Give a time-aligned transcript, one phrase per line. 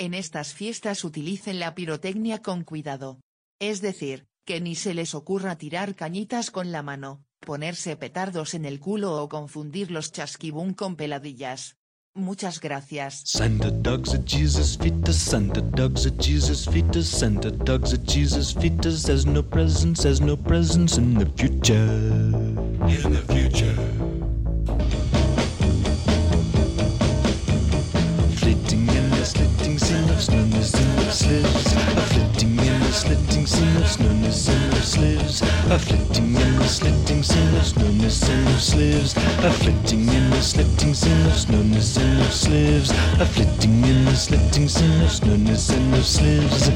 [0.00, 3.20] En estas fiestas utilicen la pirotecnia con cuidado.
[3.60, 8.64] Es decir, que ni se les ocurra tirar cañitas con la mano, ponerse petardos en
[8.64, 11.76] el culo o confundir los chasquibún con peladillas.
[12.14, 13.24] Muchas gracias.
[13.26, 19.02] Santa dogs at Jesus fetus, Santa dogs at Jesus fetus, Santa dogs at Jesus fetus.
[19.02, 21.76] There's no presents, there's no presents in the future.
[22.88, 24.09] In the future.
[33.46, 35.42] Slitting sin of snowness in the slivs.
[35.70, 39.16] A flitting in the slitting sin of snowness in the slivs.
[39.16, 42.90] A flitting in the slitting sin of snowness in the slivs.
[43.20, 46.70] A flitting in the slitting sin of snowness in the slivs.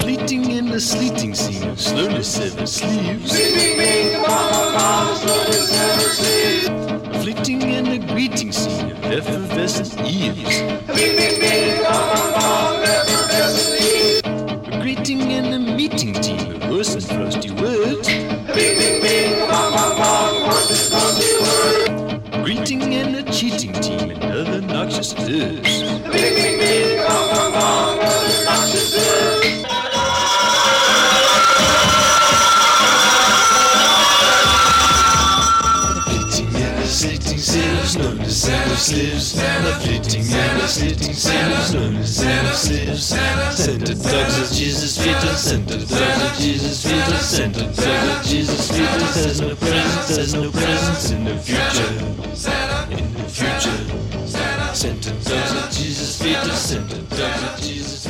[0.00, 3.32] Fleeting in the sleeting scene of slowness ever sleeves.
[7.22, 8.53] Fleeting in the greeting scene of
[9.64, 10.60] Evanescent Eves.
[14.82, 17.83] Greeting and a meeting team, The worst and frosty word.
[41.14, 43.04] A slitting sailors known as Santa Slips.
[43.04, 49.14] Santa dogs of Jesus fetus, Santa dogs of Jesus fetus, Santa dogs of Jesus fetus.
[49.14, 50.50] There's no there's no
[51.16, 51.92] in the future.
[52.90, 53.80] In the future.
[54.74, 58.00] Santa dogs of Jesus fetus, Santa Jesus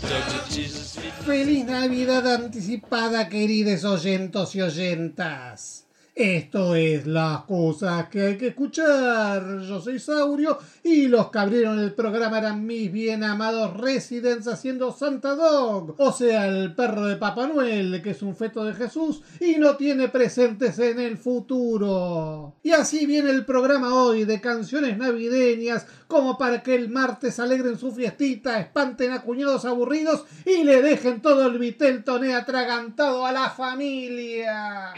[0.00, 0.98] Santa Jesus.
[1.24, 5.87] Feliz Navidad anticipada, queridos oyentos y oyentas.
[6.18, 9.60] Esto es las cosas que hay que escuchar.
[9.60, 14.90] Yo soy Saurio y los que abrieron el programa eran mis bien amados residents haciendo
[14.90, 19.22] Santa Dog, o sea, el perro de Papá Noel, que es un feto de Jesús
[19.38, 22.56] y no tiene presentes en el futuro.
[22.64, 27.78] Y así viene el programa hoy de canciones navideñas, como para que el martes alegren
[27.78, 33.30] su fiestita, espanten a cuñados aburridos y le dejen todo el vitel toné atragantado a
[33.30, 34.94] la familia.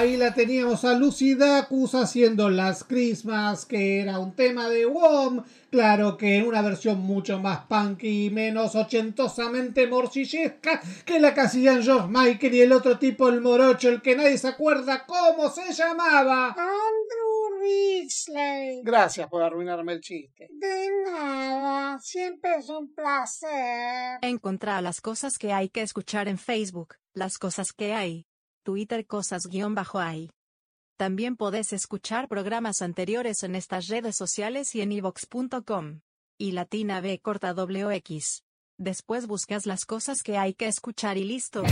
[0.00, 5.44] Ahí la teníamos a Lucy Dacus haciendo Las Christmas, que era un tema de WOM.
[5.70, 11.42] Claro que en una versión mucho más punky y menos ochentosamente morcillesca que la que
[11.42, 15.50] hacían George Michael y el otro tipo, el morocho, el que nadie se acuerda cómo
[15.50, 16.56] se llamaba.
[16.56, 18.80] Andrew Ridgely.
[18.82, 20.48] Gracias por arruinarme el chiste.
[20.50, 24.18] De nada, siempre es un placer.
[24.22, 28.29] Encontrá las cosas que hay que escuchar en Facebook, las cosas que hay.
[28.62, 30.30] Twitter cosas-hay.
[30.96, 36.00] También podés escuchar programas anteriores en estas redes sociales y en ivox.com.
[36.38, 38.44] Y Latina B corta WX.
[38.78, 41.62] Después buscas las cosas que hay que escuchar y listo.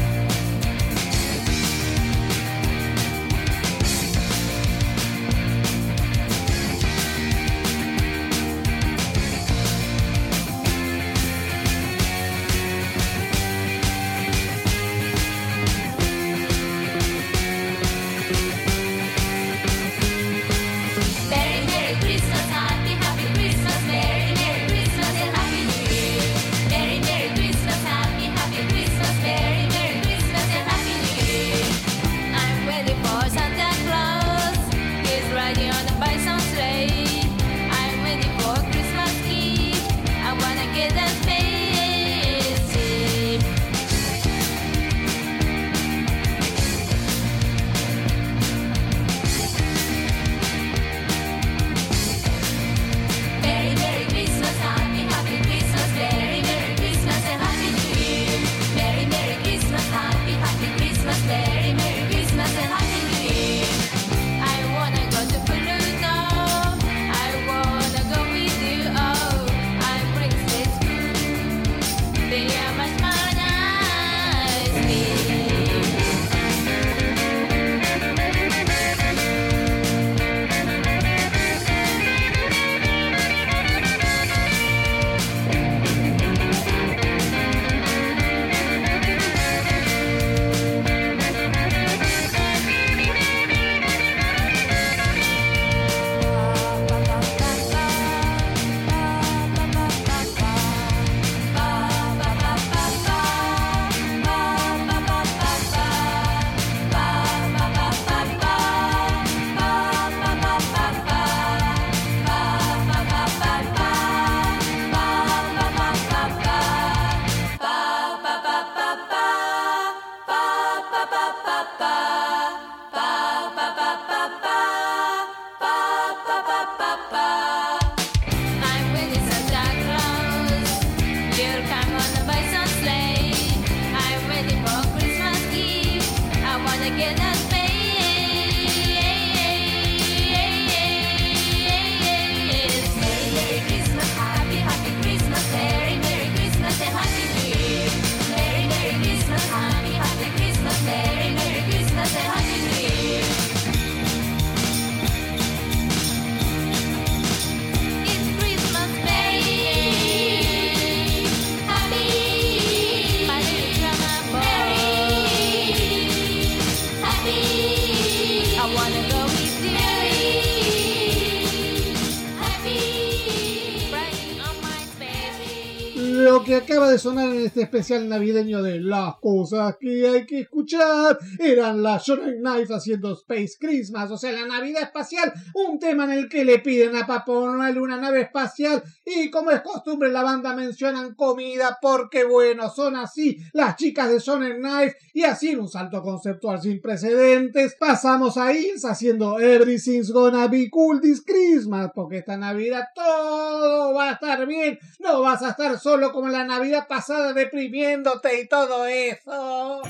[177.63, 181.19] Especial navideño de las cosas que hay que escuchar.
[181.39, 186.13] Eran las Sonic Knife haciendo Space Christmas, o sea, la Navidad espacial, un tema en
[186.13, 190.23] el que le piden a Papá Noel una nave espacial y como es costumbre la
[190.23, 195.61] banda mencionan comida porque bueno, son así las chicas de Sonic Knife y así en
[195.61, 201.91] un salto conceptual sin precedentes pasamos a Ilse haciendo Everything's Gonna Be Cool This Christmas
[201.95, 206.45] porque esta Navidad todo va a estar bien, no vas a estar solo como la
[206.45, 209.83] Navidad pasada deprimiéndote y todo eso.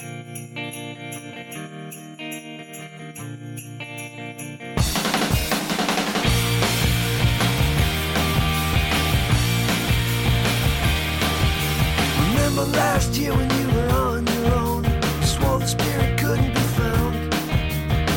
[12.67, 14.85] Last year when you were on your own?
[15.23, 17.31] Swore the spirit couldn't be found.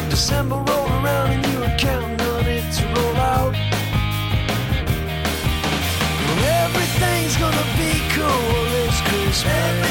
[0.10, 3.54] December rolled around and you were counting on it to roll out.
[6.64, 9.91] Everything's gonna be cool this Christmas.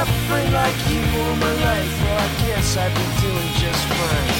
[0.00, 0.06] A
[0.48, 4.32] like you all my life, well, I guess I'd be doing just fine.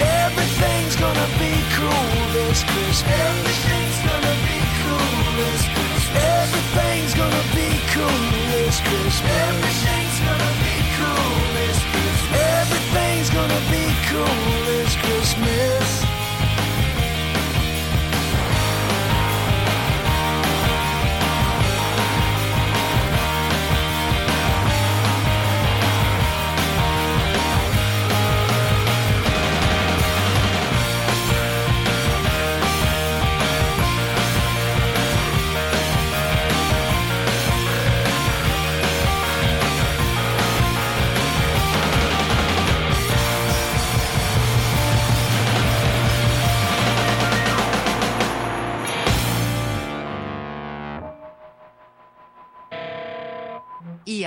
[0.00, 3.04] Everything's gonna be cool this Christmas.
[3.04, 6.24] Everything's gonna be cool this Christmas.
[6.40, 8.16] Everything's gonna be cool
[8.48, 9.28] this Christmas.
[9.44, 12.40] Everything's gonna be cool this Christmas.
[12.56, 15.19] Everything's gonna be cool this Christmas.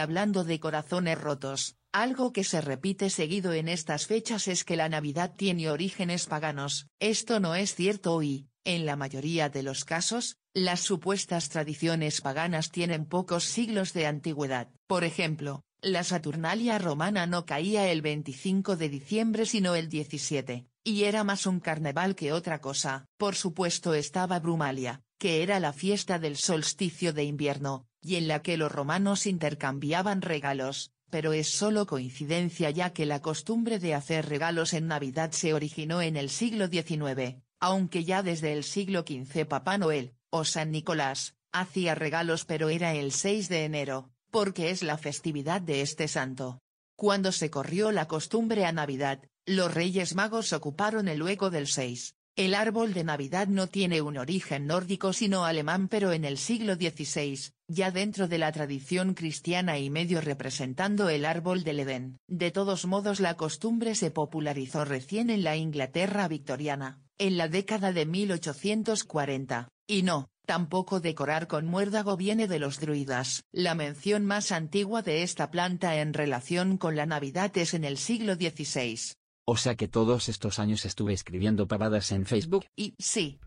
[0.03, 4.89] Hablando de corazones rotos, algo que se repite seguido en estas fechas es que la
[4.89, 6.87] Navidad tiene orígenes paganos.
[6.99, 12.69] Esto no es cierto y, en la mayoría de los casos, las supuestas tradiciones paganas
[12.69, 14.69] tienen pocos siglos de antigüedad.
[14.87, 21.03] Por ejemplo, la Saturnalia romana no caía el 25 de diciembre sino el 17, y
[21.03, 23.05] era más un carnaval que otra cosa.
[23.17, 28.41] Por supuesto estaba Brumalia, que era la fiesta del solsticio de invierno, y en la
[28.41, 34.27] que los romanos intercambiaban regalos, pero es solo coincidencia ya que la costumbre de hacer
[34.27, 39.45] regalos en Navidad se originó en el siglo XIX, aunque ya desde el siglo XV
[39.45, 44.83] Papá Noel, o San Nicolás, hacía regalos pero era el 6 de enero, porque es
[44.83, 46.59] la festividad de este santo.
[46.97, 52.13] Cuando se corrió la costumbre a Navidad, los Reyes Magos ocuparon el luego del 6.
[52.35, 56.73] El árbol de Navidad no tiene un origen nórdico sino alemán pero en el siglo
[56.73, 62.17] XVI, ya dentro de la tradición cristiana y medio representando el árbol del Edén.
[62.27, 67.93] De todos modos la costumbre se popularizó recién en la Inglaterra victoriana, en la década
[67.93, 73.43] de 1840, y no, tampoco decorar con muérdago viene de los druidas.
[73.51, 77.99] La mención más antigua de esta planta en relación con la Navidad es en el
[77.99, 79.13] siglo XVI.
[79.45, 82.65] O sea que todos estos años estuve escribiendo pavadas en Facebook.
[82.75, 83.39] Y sí.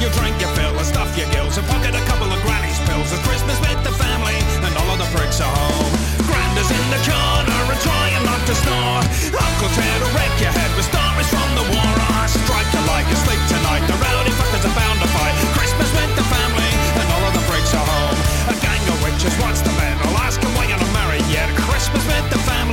[0.00, 0.57] You your
[1.18, 3.10] your gills and pocket a couple of granny's pills.
[3.10, 5.90] It's Christmas with the family, and all of the pricks are home.
[6.30, 9.02] Granda's in the corner and trying not to snore.
[9.34, 11.90] Uncle Ted will wreck your head with stories from the war.
[12.14, 13.82] Ah, strike you like you sleep tonight.
[13.90, 15.34] The rowdy fuckers are bound to fight.
[15.58, 16.70] Christmas with the family,
[17.02, 18.18] and all of the pricks are home.
[18.54, 19.98] A gang of witches, what's the man?
[20.06, 21.50] I'll ask him why you're not married yet.
[21.66, 22.67] Christmas with the family,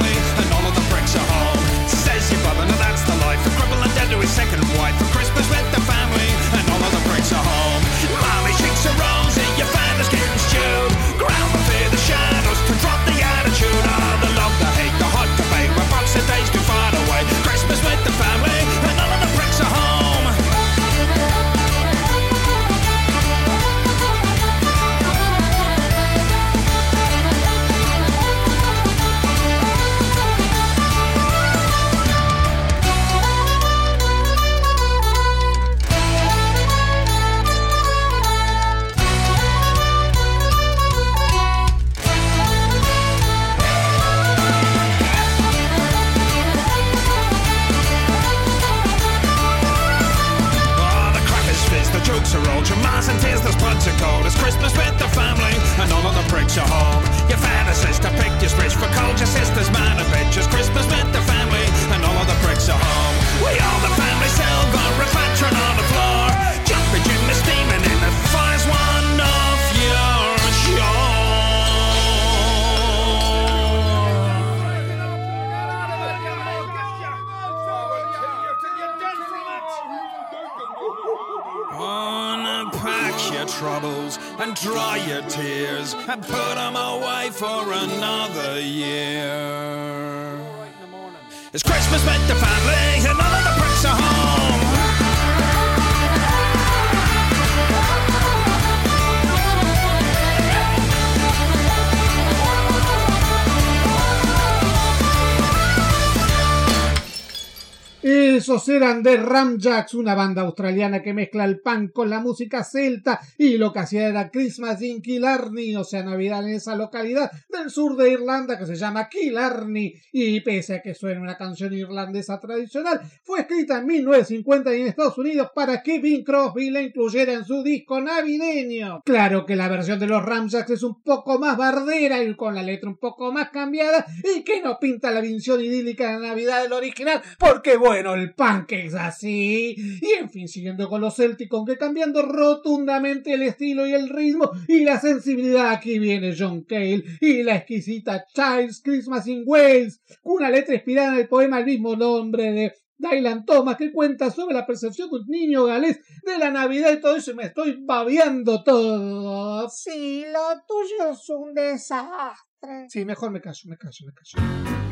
[109.05, 113.57] Eran The Ramjacks, una banda australiana que mezcla el punk con la música celta y
[113.57, 117.95] lo que hacía era Christmas in Killarney, o sea, Navidad en esa localidad del sur
[117.95, 119.93] de Irlanda que se llama Killarney.
[120.11, 124.87] Y pese a que suena una canción irlandesa tradicional, fue escrita en 1950 y en
[124.87, 129.01] Estados Unidos para que Bing Crosby la incluyera en su disco navideño.
[129.05, 132.63] Claro que la versión de los Ramjacks es un poco más bardera y con la
[132.63, 136.73] letra un poco más cambiada y que no pinta la visión idílica de Navidad del
[136.73, 139.75] original, porque bueno, el punk es así.
[140.01, 144.51] Y en fin, siguiendo con los Celtic, aunque cambiando rotundamente el estilo y el ritmo
[144.67, 150.49] y la sensibilidad, aquí viene John Cale y la exquisita Child's Christmas in Wales, una
[150.49, 154.65] letra inspirada en el poema al mismo nombre de Dylan Thomas, que cuenta sobre la
[154.65, 158.63] percepción de un niño galés de la Navidad y todo eso, y me estoy babeando
[158.63, 159.69] todo.
[159.69, 162.87] Sí, lo tuyo es un desastre.
[162.89, 164.84] Sí, mejor me callo, me callo, me callo.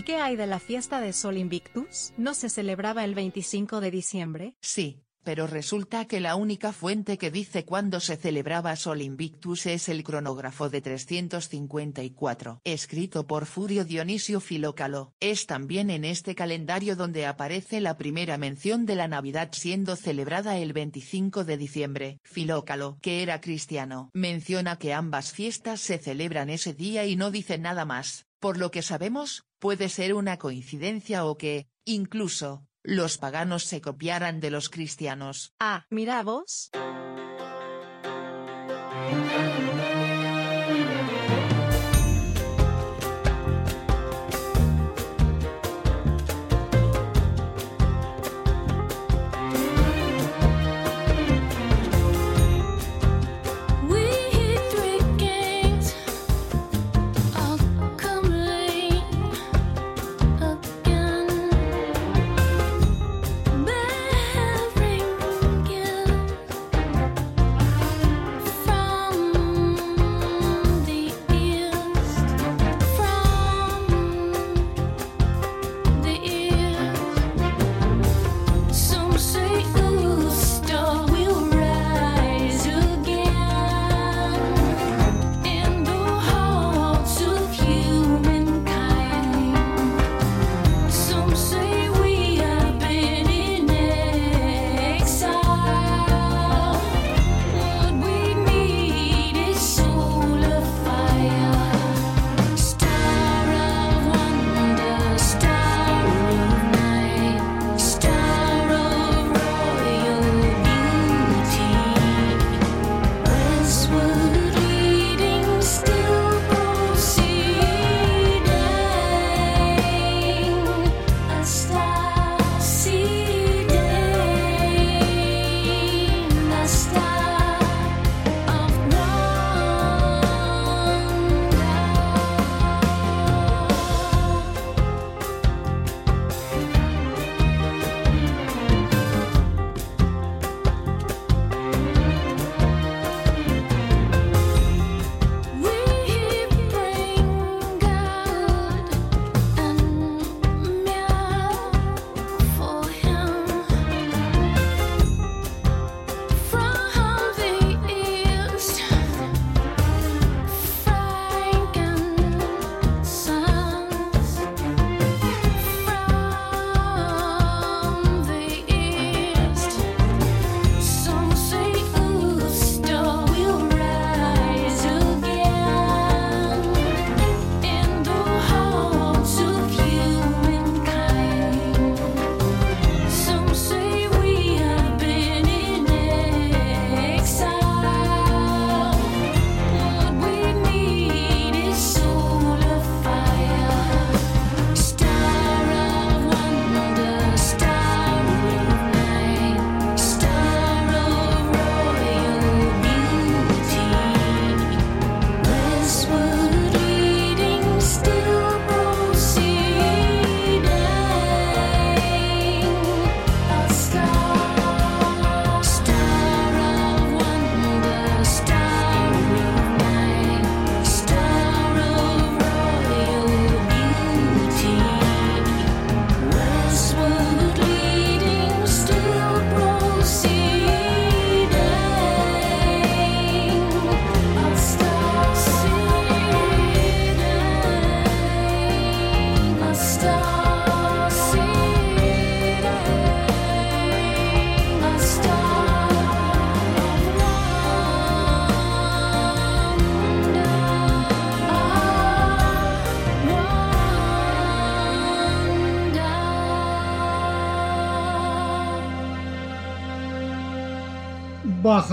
[0.00, 2.14] ¿Y qué hay de la fiesta de Sol Invictus?
[2.16, 4.54] ¿No se celebraba el 25 de diciembre?
[4.62, 9.90] Sí, pero resulta que la única fuente que dice cuándo se celebraba Sol Invictus es
[9.90, 15.12] el cronógrafo de 354, escrito por Furio Dionisio Filócalo.
[15.20, 20.56] Es también en este calendario donde aparece la primera mención de la Navidad siendo celebrada
[20.56, 22.20] el 25 de diciembre.
[22.24, 27.58] Filócalo, que era cristiano, menciona que ambas fiestas se celebran ese día y no dice
[27.58, 28.29] nada más.
[28.40, 34.40] Por lo que sabemos, puede ser una coincidencia o que, incluso, los paganos se copiaran
[34.40, 35.54] de los cristianos.
[35.60, 36.70] Ah, mira vos.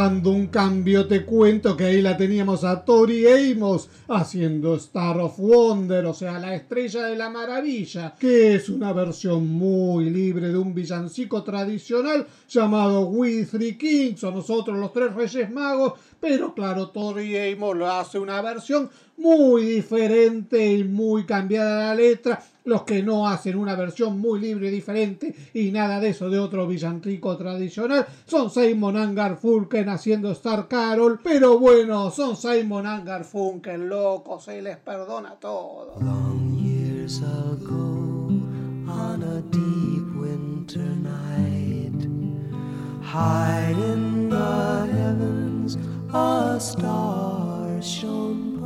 [0.07, 5.37] Bajando un cambio, te cuento que ahí la teníamos a Tori Amos haciendo Star of
[5.37, 10.57] Wonder, o sea, la estrella de la maravilla, que es una versión muy libre de
[10.57, 16.87] un villancico tradicional llamado We Three Kings, o nosotros los tres Reyes Magos, pero claro,
[16.87, 22.41] Tori Amos lo hace una versión muy diferente y muy cambiada la letra.
[22.65, 26.37] Los que no hacen una versión muy libre y diferente y nada de eso de
[26.37, 31.19] otro villancico tradicional son Simon and Garfunkel haciendo Star Carol.
[31.23, 35.95] Pero bueno, son Simon and Garfunkel, locos, se les perdona todo.
[36.01, 38.27] Long years ago,
[38.89, 42.01] on a deep winter night,
[44.29, 45.77] the heavens,
[46.13, 48.56] a star shone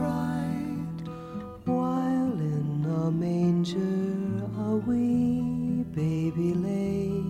[3.07, 7.23] a manger a wee baby lay,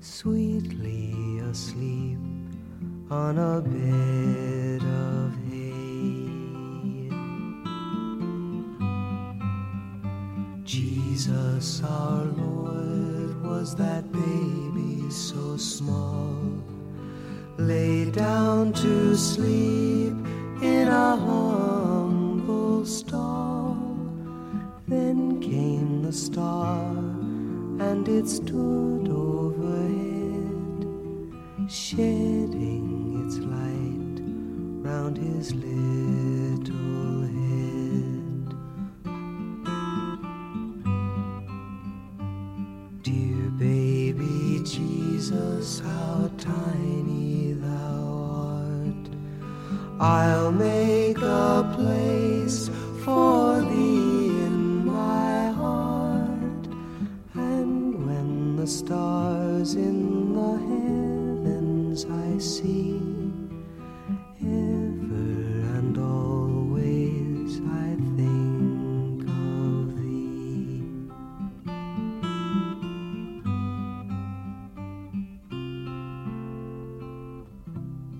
[0.00, 2.18] sweetly asleep
[3.10, 6.28] on a bed of hay.
[10.64, 16.36] Jesus our Lord was that baby so small,
[17.56, 20.12] lay down to sleep
[20.62, 23.87] in a humble stall.
[24.88, 30.86] Then came the star, and it stood overhead,
[31.70, 34.22] shedding its light
[34.82, 38.54] round his little head.
[43.02, 49.08] Dear baby Jesus, how tiny thou art.
[50.00, 50.77] I'll make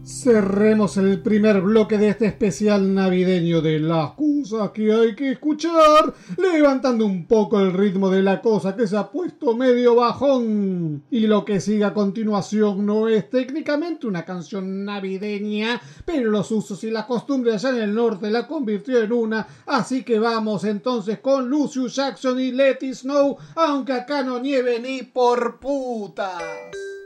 [0.09, 6.14] Cerremos el primer bloque de este especial navideño de las cosas que hay que escuchar,
[6.38, 11.03] levantando un poco el ritmo de la cosa que se ha puesto medio bajón.
[11.11, 16.83] Y lo que sigue a continuación no es técnicamente una canción navideña, pero los usos
[16.85, 21.18] y las costumbres allá en el norte la convirtió en una, así que vamos entonces
[21.18, 26.97] con Lucius Jackson y Let It Snow, aunque acá no nieve ni por putas.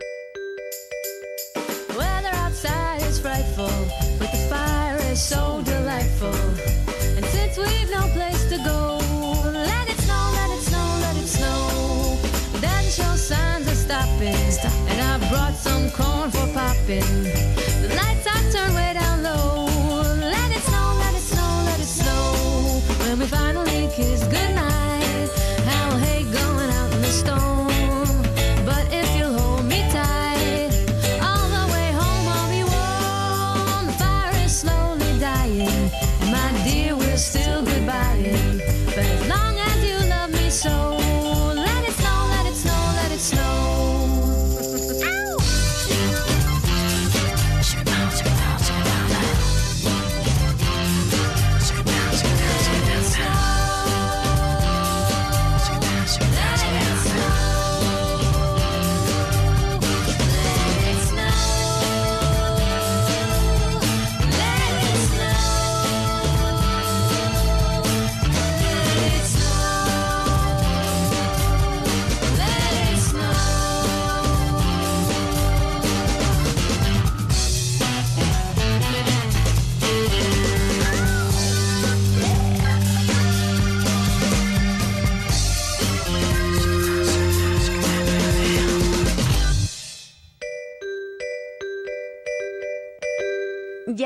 [5.13, 6.35] Is so delightful.
[7.17, 8.99] And since we've no place to go,
[9.53, 12.19] let it snow, let it snow, let it snow.
[12.93, 14.35] Show signs of stopping,
[14.91, 17.62] and I brought some corn for popping.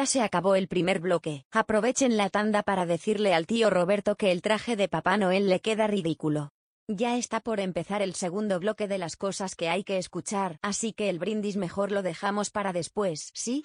[0.06, 1.46] Se acabó el primer bloque.
[1.50, 5.58] Aprovechen la tanda para decirle al tío Roberto que el traje de Papá Noel le
[5.58, 6.50] queda ridículo.
[6.86, 10.92] Ya está por empezar el segundo bloque de las cosas que hay que escuchar, así
[10.92, 13.62] que el brindis mejor lo dejamos para después, ¿sí?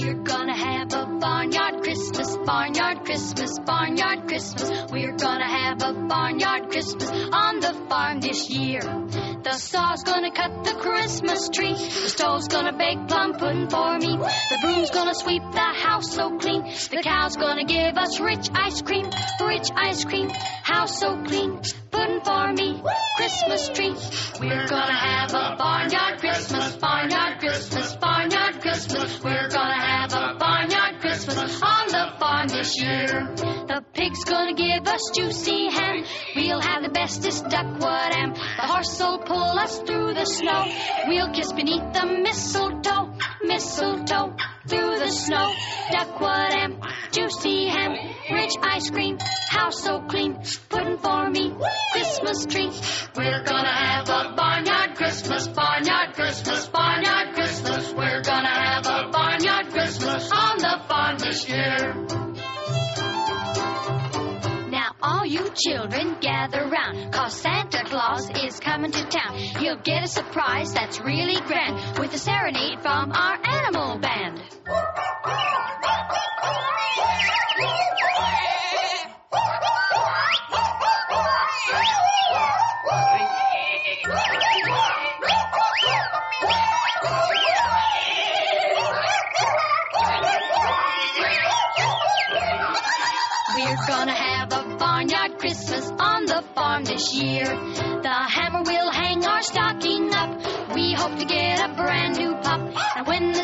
[0.00, 4.92] We're gonna have a barnyard Christmas, barnyard Christmas, barnyard Christmas.
[4.92, 8.80] We're gonna have a barnyard Christmas on the farm this year.
[8.80, 11.72] The saw's gonna cut the Christmas tree.
[11.74, 14.16] The stove's gonna bake plum pudding for me.
[14.16, 16.62] The broom's gonna sweep the house so clean.
[16.62, 20.30] The cow's gonna give us rich ice cream, rich ice cream.
[20.62, 22.82] House so clean, pudding for me.
[23.16, 23.96] Christmas tree.
[24.38, 29.22] We're gonna have a barnyard Christmas, barnyard Christmas, barnyard Christmas.
[29.24, 33.28] We're gonna have a barnyard Christmas on the farm this year.
[33.36, 36.04] The The pig's gonna give us juicy ham.
[36.34, 38.32] We'll have the bestest duckwood ham.
[38.34, 40.64] The horse will pull us through the snow.
[41.06, 43.12] We'll kiss beneath the mistletoe,
[43.44, 44.34] mistletoe,
[44.66, 45.52] through the snow.
[45.92, 46.80] Duckwood ham,
[47.12, 47.92] juicy ham,
[48.32, 49.18] rich ice cream,
[49.48, 50.40] house so clean.
[50.68, 51.54] Pudding for me,
[51.92, 52.72] Christmas tree.
[53.16, 57.67] We're gonna have a barnyard Christmas, barnyard Christmas, barnyard Christmas.
[65.58, 69.38] Children gather round, cause Santa Claus is coming to town.
[69.60, 74.40] You'll get a surprise that's really grand with a serenade from our animal band.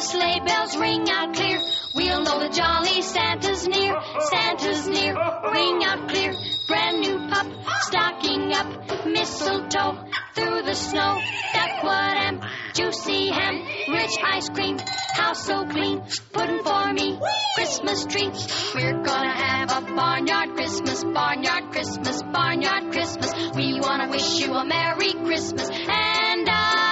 [0.05, 1.61] Sleigh bells ring out clear,
[1.95, 3.99] we'll know the jolly Santa's near.
[4.31, 5.15] Santa's near.
[5.15, 6.35] Ring out clear.
[6.69, 7.47] Brand new pup.
[7.81, 9.07] Stocking up.
[9.07, 10.05] Mistletoe.
[10.35, 11.21] Through the snow.
[11.55, 12.41] Duckwood ham.
[12.75, 13.57] Juicy ham.
[13.89, 14.79] Rich ice cream.
[15.15, 16.03] House so clean.
[16.33, 17.19] Pudding for me.
[17.55, 18.31] Christmas tree.
[18.75, 21.03] We're gonna have a barnyard Christmas.
[21.03, 22.23] Barnyard Christmas.
[22.23, 23.33] Barnyard Christmas.
[23.55, 26.84] We wanna wish you a Merry Christmas and a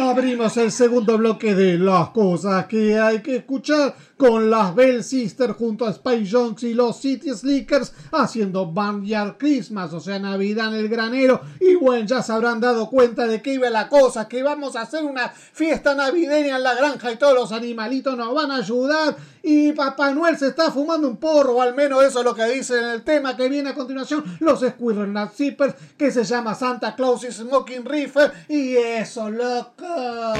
[0.00, 5.54] Abrimos el segundo bloque de las cosas que hay que escuchar con las Bell Sisters
[5.56, 10.80] junto a Spy Jones y los City Slickers haciendo Barnyard Christmas, o sea, Navidad en
[10.80, 11.40] el granero.
[11.60, 14.82] Y bueno, ya se habrán dado cuenta de que iba la cosa, que vamos a
[14.82, 19.16] hacer una fiesta navideña en la granja y todos los animalitos nos van a ayudar.
[19.42, 22.44] Y Papá Noel se está fumando un porro, o al menos eso es lo que
[22.46, 26.56] dice en el tema que viene a continuación, los Squirrel Nut Zippers, que se llama
[26.56, 28.32] Santa Claus y Smoking Reefer.
[28.48, 30.34] Y eso, loco.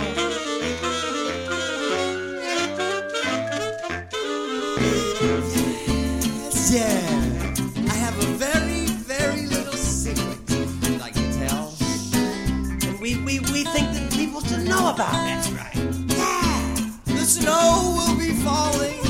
[14.95, 15.13] About.
[15.13, 15.77] That's right.
[16.09, 19.01] Yeah, the snow will be falling,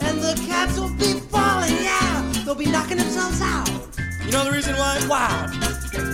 [0.00, 1.74] and the cats will be falling.
[1.82, 3.68] Yeah, they'll be knocking themselves out.
[4.24, 5.00] You know the reason why?
[5.08, 6.09] Wow.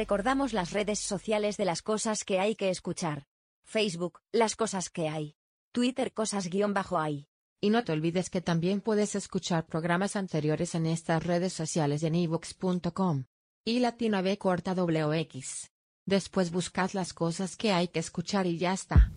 [0.00, 3.26] Recordamos las redes sociales de las cosas que hay que escuchar.
[3.64, 5.36] Facebook, las cosas que hay.
[5.72, 7.28] Twitter, cosas guion bajo hay.
[7.60, 12.14] Y no te olvides que también puedes escuchar programas anteriores en estas redes sociales en
[12.14, 13.26] ivox.com.
[13.62, 15.70] Y Latina B corta WX.
[16.06, 19.12] Después buscad las cosas que hay que escuchar y ya está.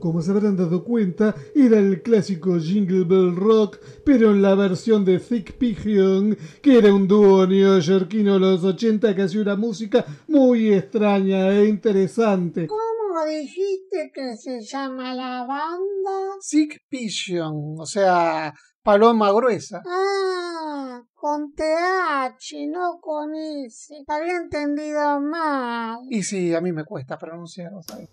[0.00, 5.04] Como se habrán dado cuenta, era el clásico Jingle Bell Rock, pero en la versión
[5.04, 10.04] de Thick Pigeon, que era un dúo neoyorquino de los 80 que hacía una música
[10.28, 12.66] muy extraña e interesante.
[12.66, 16.36] ¿Cómo dijiste que se llama la banda?
[16.40, 19.82] Sick Pigeon, o sea, paloma gruesa.
[19.86, 24.04] Ah, con TH, no con S.
[24.06, 25.98] Había entendido mal.
[26.08, 28.08] Y sí, a mí me cuesta pronunciar, ¿sabes?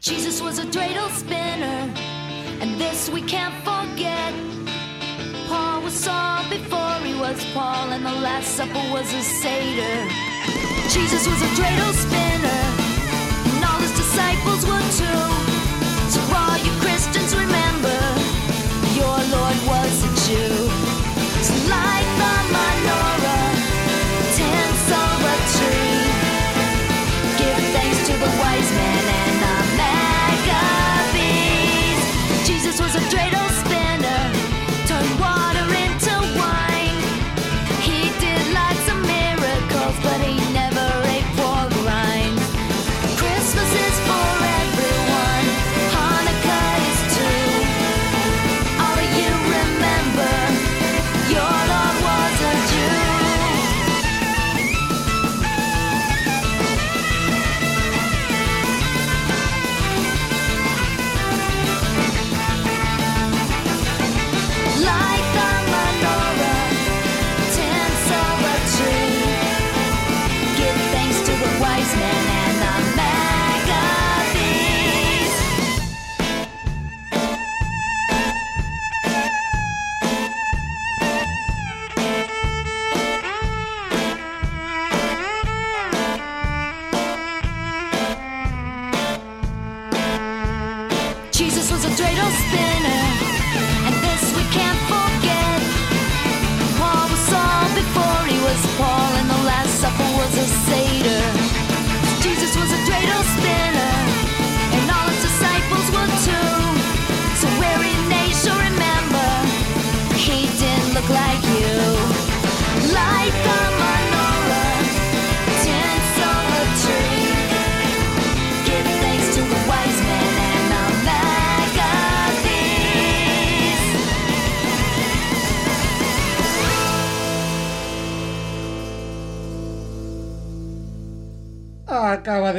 [0.00, 1.92] Jesus was a dreidel spinner,
[2.60, 4.32] and this we can't forget.
[5.48, 9.98] Paul was Saul before he was Paul, and the Last Supper was a Seder.
[10.88, 12.62] Jesus was a dreidel spinner,
[13.50, 15.24] and all his disciples were too.
[16.14, 17.98] So all you Christians remember,
[18.94, 20.17] your Lord was a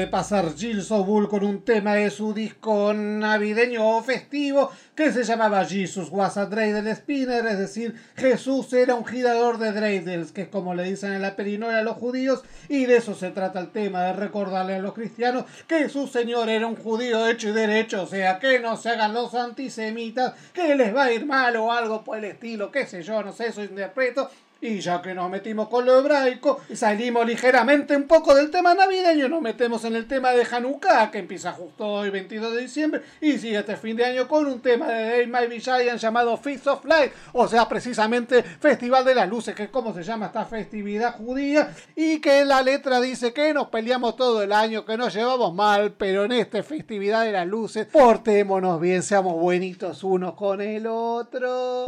[0.09, 5.65] pasar Jill Sobul con un tema de su disco navideño o festivo que se llamaba
[5.65, 10.47] Jesus was a Dreidel Spinner, es decir, Jesús era un girador de dreidels, que es
[10.49, 13.71] como le dicen en la perinola a los judíos, y de eso se trata el
[13.71, 18.03] tema, de recordarle a los cristianos que su Señor era un judío hecho y derecho,
[18.03, 21.71] o sea, que no se hagan los antisemitas, que les va a ir mal o
[21.71, 24.29] algo por el estilo, qué sé yo, no sé, eso interpreto,
[24.61, 29.29] y ya que nos metimos con lo hebraico, salimos ligeramente un poco del tema navideño,
[29.29, 33.37] nos metemos en el tema de Hanukkah, que empieza justo hoy, 22 de diciembre, y
[33.37, 36.85] sigue este fin de año con un tema de Dave Maybe Giant llamado Feast of
[36.85, 41.15] Light, o sea, precisamente Festival de las Luces, que es como se llama esta festividad
[41.15, 45.53] judía, y que la letra dice que nos peleamos todo el año, que nos llevamos
[45.53, 50.87] mal, pero en esta festividad de las luces, portémonos bien, seamos buenitos unos con el
[50.87, 51.85] otro.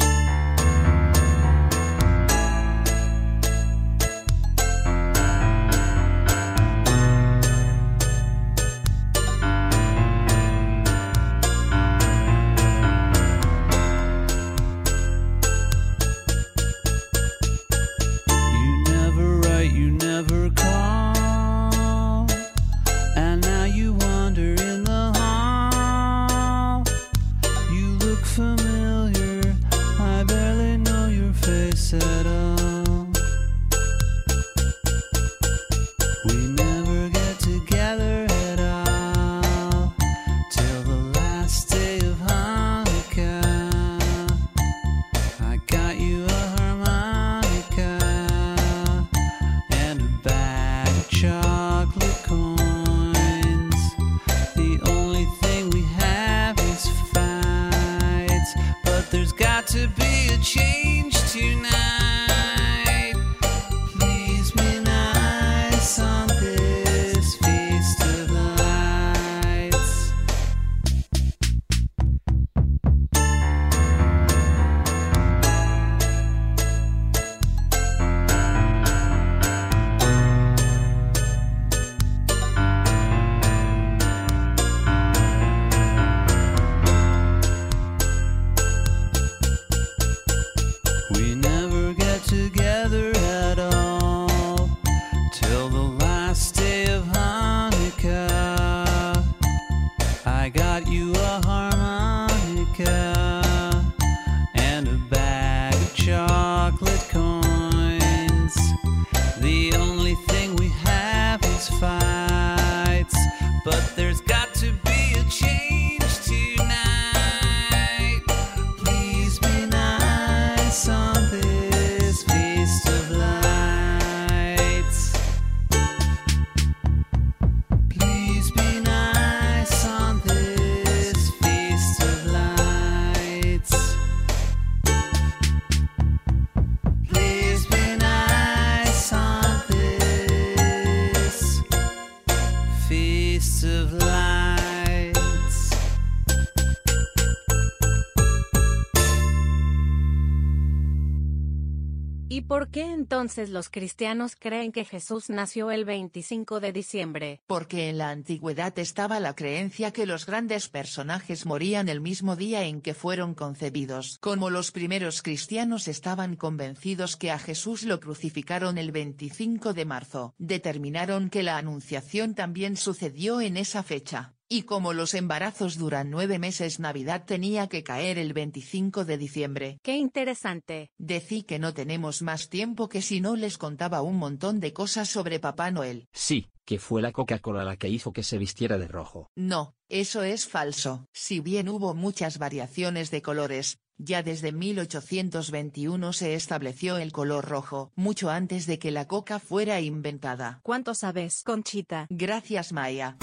[153.11, 157.41] Entonces los cristianos creen que Jesús nació el 25 de diciembre?
[157.45, 162.63] Porque en la antigüedad estaba la creencia que los grandes personajes morían el mismo día
[162.63, 164.17] en que fueron concebidos.
[164.21, 170.33] Como los primeros cristianos estaban convencidos que a Jesús lo crucificaron el 25 de marzo,
[170.37, 174.35] determinaron que la anunciación también sucedió en esa fecha.
[174.53, 179.79] Y como los embarazos duran nueve meses Navidad tenía que caer el 25 de diciembre.
[179.81, 180.91] ¡Qué interesante!
[180.97, 185.07] Decí que no tenemos más tiempo que si no les contaba un montón de cosas
[185.07, 186.09] sobre Papá Noel.
[186.11, 189.31] Sí, que fue la Coca-Cola la que hizo que se vistiera de rojo.
[189.37, 191.07] No, eso es falso.
[191.13, 197.93] Si bien hubo muchas variaciones de colores, ya desde 1821 se estableció el color rojo,
[197.95, 200.59] mucho antes de que la coca fuera inventada.
[200.61, 202.05] ¿Cuánto sabes, Conchita?
[202.09, 203.15] Gracias Maya.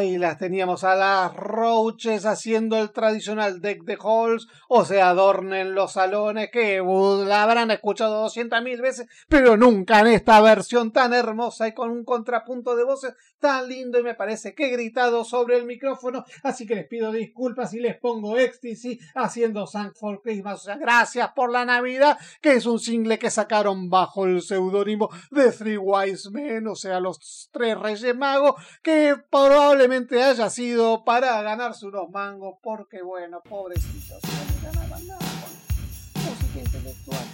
[0.00, 5.74] Ahí las teníamos a las roaches haciendo el tradicional deck de halls o se adornen
[5.74, 11.12] los salones que uh, la habrán escuchado 200.000 veces, pero nunca en esta versión tan
[11.12, 15.24] hermosa y con un contrapunto de voces tan lindo y me parece que he gritado
[15.24, 20.20] sobre el micrófono, así que les pido disculpas y les pongo ecstasy haciendo Thank for
[20.22, 24.42] Christmas, o sea, gracias por la Navidad, que es un single que sacaron bajo el
[24.42, 31.04] seudónimo de Three Wise Men, o sea, los tres Reyes Magos, que probablemente haya sido
[31.04, 34.20] para ganarse unos mangos, porque bueno, pobrecitos.
[34.22, 37.29] no ganaban nada con música intelectual.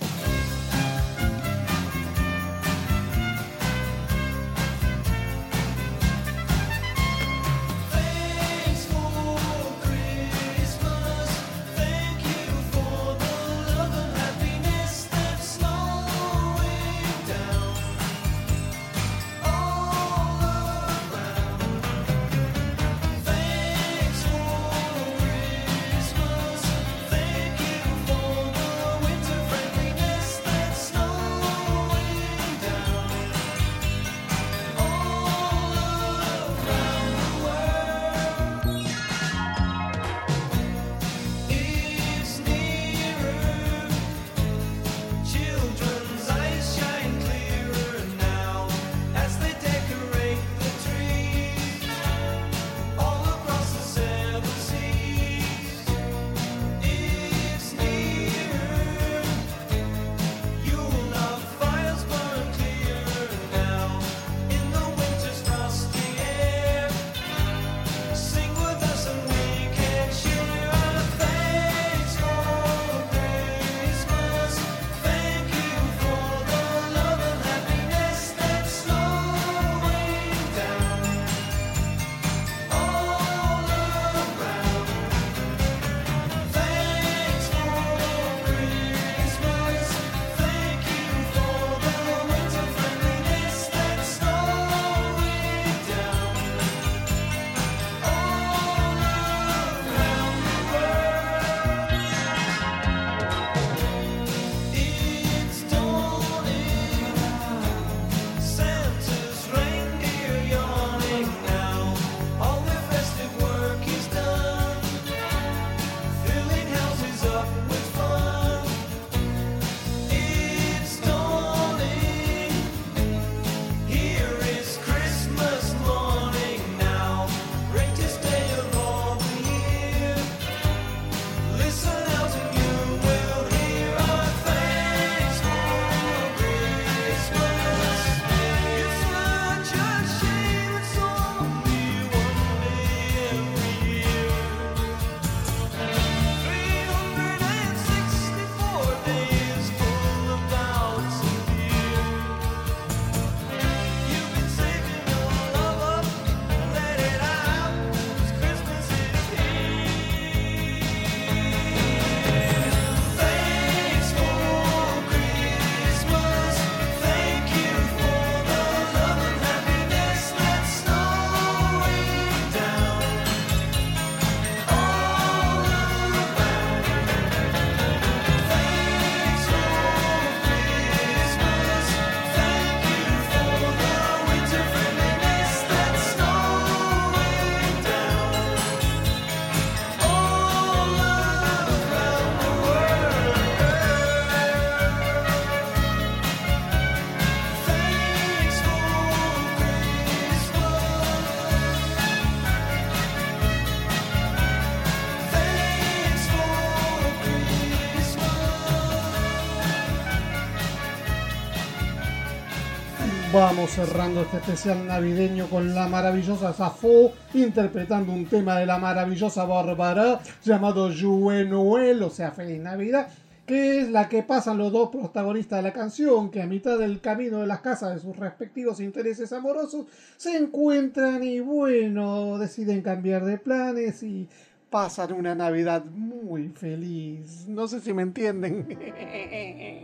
[213.67, 220.21] Cerrando este especial navideño con la maravillosa Safo interpretando un tema de la maravillosa Bárbara
[220.45, 223.09] llamado Joue Noel, o sea, Feliz Navidad,
[223.45, 227.01] que es la que pasan los dos protagonistas de la canción, que a mitad del
[227.01, 229.87] camino de las casas de sus respectivos intereses amorosos
[230.17, 234.29] se encuentran y bueno, deciden cambiar de planes y
[234.71, 237.47] pasan una Navidad muy feliz.
[237.49, 238.67] No sé si me entienden.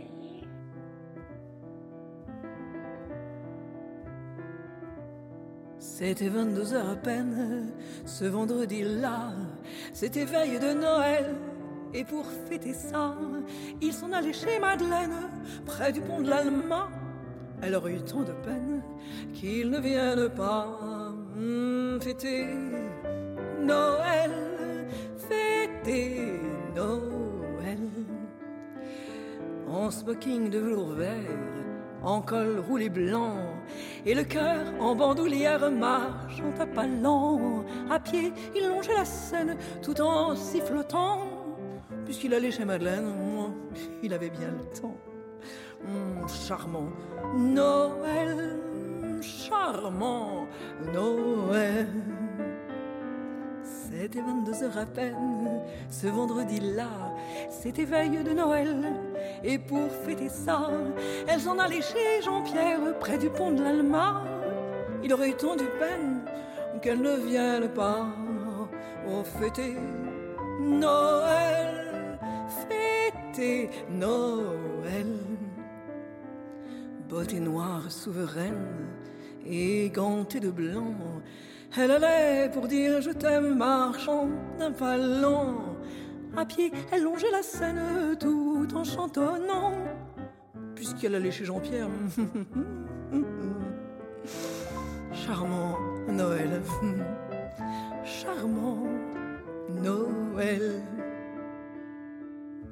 [5.83, 7.73] C'était 22 heures à peine,
[8.05, 9.33] ce vendredi-là,
[9.91, 11.35] c'était veille de Noël.
[11.93, 13.17] Et pour fêter ça,
[13.81, 15.29] ils s'en allaient chez Madeleine,
[15.65, 16.87] près du pont de l'Alma.
[17.61, 18.81] Elle aurait eu tant de peine
[19.33, 22.47] qu'ils ne viennent pas hmm, fêter
[23.61, 24.31] Noël,
[25.17, 26.39] fêter
[26.73, 27.89] Noël.
[29.67, 31.72] En smoking de velours vert,
[32.03, 33.37] en col roulé blanc,
[34.05, 37.63] et le cœur en bandoulière marche en tapalant.
[37.89, 41.19] À pied, il longeait la scène tout en sifflotant.
[42.05, 43.13] Puisqu'il allait chez Madeleine,
[44.01, 44.97] il avait bien le temps.
[45.85, 46.89] Hum, charmant
[47.35, 48.59] Noël,
[49.21, 50.47] charmant
[50.93, 51.87] Noël.
[54.03, 56.89] C'était 22 heures à peine, ce vendredi-là,
[57.49, 58.91] c'était veille de Noël.
[59.45, 60.69] Et pour fêter ça,
[61.25, 64.25] elles s'en allaient chez Jean-Pierre, près du pont de l'Alma.
[65.05, 66.19] Il aurait eu tant de peine
[66.81, 68.07] qu'elles ne viennent pas
[69.07, 69.77] au fêter
[70.59, 72.19] Noël,
[72.67, 75.15] fêter Noël.
[77.07, 78.85] Bottes noires souveraines
[79.45, 80.93] et gantée de blanc,
[81.77, 84.27] elle allait pour dire je t'aime marchant
[84.59, 85.55] d'un pas lent.
[86.35, 89.73] À pied, elle longeait la Seine tout en chantonnant,
[90.75, 91.87] puisqu'elle allait chez Jean-Pierre.
[95.13, 96.61] Charmant Noël,
[98.03, 98.83] charmant
[99.69, 100.81] Noël.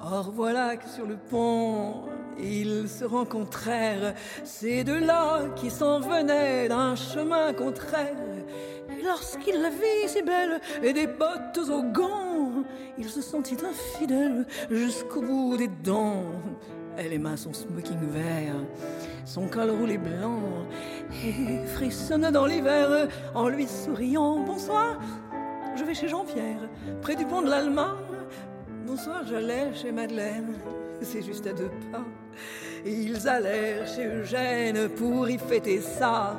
[0.00, 2.06] Or voilà que sur le pont,
[2.38, 8.16] ils se rencontrèrent, ces deux-là qui s'en venaient d'un chemin contraire.
[9.04, 12.64] Lorsqu'il la vit si belle et des bottes aux gants,
[12.98, 16.24] il se sentit infidèle jusqu'au bout des dents.
[16.96, 18.54] Elle aima son smoking vert,
[19.24, 20.40] son col roulé blanc,
[21.24, 24.40] et frissonna dans l'hiver en lui souriant.
[24.40, 25.00] Bonsoir,
[25.74, 26.68] je vais chez Jean-Pierre,
[27.00, 27.96] près du pont de l'Alma.
[28.86, 30.54] Bonsoir, j'allais chez Madeleine,
[31.00, 32.04] c'est juste à deux pas.
[32.84, 36.36] Ils allèrent chez Eugène pour y fêter ça.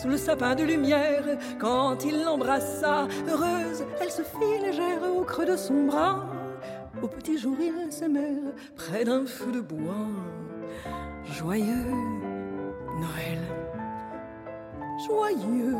[0.00, 1.24] Sous le sapin de lumière,
[1.58, 6.26] quand il l'embrassa, heureuse, elle se fit légère au creux de son bras.
[7.02, 10.08] Au petit jour, ils s'aimèrent près d'un feu de bois.
[11.24, 11.92] Joyeux
[12.96, 13.40] Noël,
[15.06, 15.76] joyeux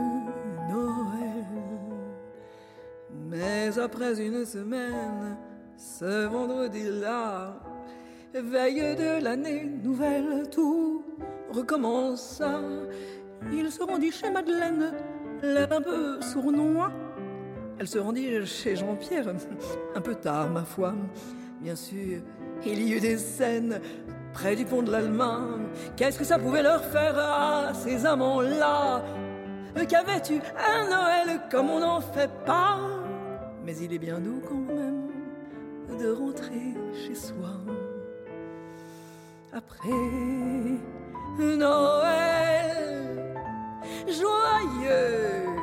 [0.69, 1.47] Noël.
[3.31, 5.39] Mais après une semaine,
[5.79, 7.55] ce vendredi-là,
[8.35, 11.05] veille de l'année nouvelle, tout
[11.51, 12.61] recommença.
[13.53, 14.93] Il se rendit chez Madeleine,
[15.43, 16.93] l'air un peu sournois.
[17.79, 19.29] Elle se rendit chez Jean-Pierre,
[19.95, 20.95] un peu tard, ma foi.
[21.61, 22.21] Bien sûr,
[22.65, 23.81] il y eut des scènes
[24.33, 25.67] près du pont de l'Allemagne.
[25.97, 29.03] Qu'est-ce que ça pouvait leur faire à ces amants-là?
[29.89, 32.79] Qu'avais-tu un Noël comme on n'en fait pas?
[33.65, 35.09] Mais il est bien doux quand même
[35.99, 37.61] de rentrer chez soi.
[39.53, 39.89] Après
[41.39, 43.30] Noël,
[44.07, 45.61] joyeux.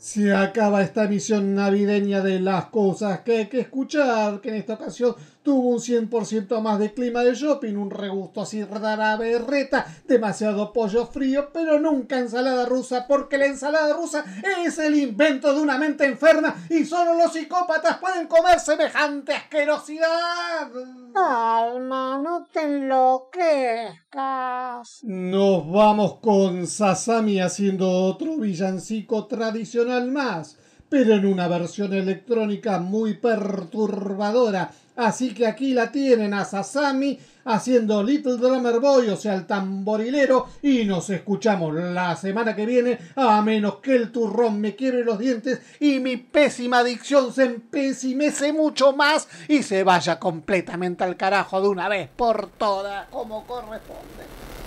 [0.00, 4.74] Se acaba esta emisión navideña de las cosas que hay que escuchar, que en esta
[4.74, 10.72] ocasión tuvo un 100% más de clima de shopping, un regusto así rara berreta, demasiado
[10.72, 14.24] pollo frío, pero nunca ensalada rusa, porque la ensalada rusa
[14.64, 20.70] es el invento de una mente enferma y solo los psicópatas pueden comer semejante asquerosidad.
[21.14, 25.00] Alma, no te enloquezcas.
[25.02, 33.14] Nos vamos con Sasami haciendo otro villancico tradicional más, pero en una versión electrónica muy
[33.14, 34.70] perturbadora.
[34.96, 40.48] Así que aquí la tienen a Sasami haciendo Little Drummer Boy, o sea, el tamborilero,
[40.62, 45.18] y nos escuchamos la semana que viene, a menos que el turrón me quiebre los
[45.18, 51.60] dientes y mi pésima adicción se empesimece mucho más y se vaya completamente al carajo
[51.62, 54.59] de una vez por todas, como corresponde.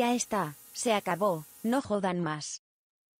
[0.00, 2.62] Ya está, se acabó, no jodan más.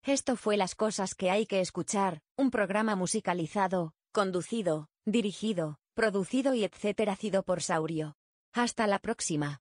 [0.02, 6.64] Esto fue las cosas que hay que escuchar, un programa musicalizado, conducido, dirigido, producido y
[6.64, 8.14] etcétera sido por Saurio.
[8.54, 9.58] Hasta la próxima.